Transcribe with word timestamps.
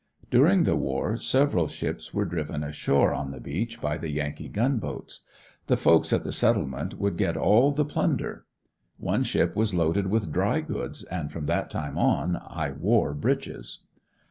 During 0.31 0.63
the 0.63 0.75
war 0.75 1.15
several 1.17 1.67
ships 1.67 2.11
were 2.11 2.25
driven 2.25 2.63
ashore 2.63 3.13
on 3.13 3.29
the 3.29 3.39
beach 3.39 3.79
by 3.79 3.99
the 3.99 4.09
Yankee 4.09 4.49
gun 4.49 4.79
boats. 4.79 5.25
The 5.67 5.77
folks 5.77 6.11
at 6.11 6.23
the 6.23 6.31
"Settlement" 6.31 6.97
would 6.97 7.17
get 7.19 7.37
all 7.37 7.71
the 7.71 7.85
plunder. 7.85 8.47
One 8.97 9.23
ship 9.23 9.55
was 9.55 9.75
loaded 9.75 10.07
with 10.07 10.31
dry 10.33 10.61
goods 10.61 11.03
and 11.03 11.31
from 11.31 11.45
that 11.45 11.69
time 11.69 11.99
on 11.99 12.37
I 12.37 12.71
wore 12.71 13.13
breeches. 13.13 13.83